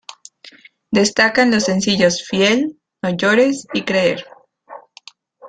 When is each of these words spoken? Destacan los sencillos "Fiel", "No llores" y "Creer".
Destacan 0.89 1.51
los 1.51 1.65
sencillos 1.65 2.23
"Fiel", 2.27 2.79
"No 3.03 3.11
llores" 3.15 3.67
y 3.71 3.83
"Creer". 3.83 4.25